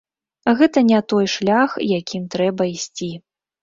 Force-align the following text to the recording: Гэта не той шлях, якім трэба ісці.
Гэта 0.61 0.83
не 0.89 0.99
той 1.15 1.29
шлях, 1.35 1.79
якім 2.01 2.29
трэба 2.37 2.63
ісці. 2.77 3.17